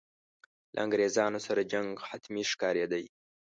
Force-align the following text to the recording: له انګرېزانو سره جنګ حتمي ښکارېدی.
له 0.73 0.79
انګرېزانو 0.85 1.39
سره 1.47 1.61
جنګ 1.71 1.89
حتمي 2.09 2.43
ښکارېدی. 2.51 3.03